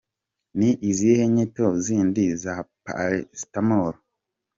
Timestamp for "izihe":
0.89-1.23